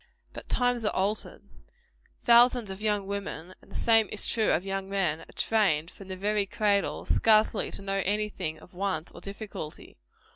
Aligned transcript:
But 0.33 0.49
"times 0.49 0.83
are 0.83 0.95
altered." 0.95 1.43
Thousands 2.23 2.71
of 2.71 2.81
young 2.81 3.05
women 3.05 3.53
and 3.61 3.71
the 3.71 3.75
same 3.75 4.09
is 4.11 4.25
true 4.25 4.49
of 4.49 4.65
young 4.65 4.89
men 4.89 5.21
are 5.21 5.31
trained 5.35 5.91
from 5.91 6.07
the 6.07 6.17
very 6.17 6.47
cradle, 6.47 7.05
scarcely 7.05 7.69
to 7.69 7.83
know 7.83 8.01
any 8.03 8.27
thing 8.27 8.57
of 8.57 8.73
want 8.73 9.11
or 9.13 9.21
difficulty. 9.21 9.99